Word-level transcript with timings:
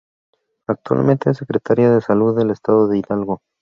Actualmente, 0.67 1.29
es 1.29 1.37
Secretaria 1.37 1.91
de 1.91 2.01
Salud 2.01 2.35
del 2.35 2.49
Estado 2.49 2.87
de 2.87 2.97
Hidalgo 2.97 3.43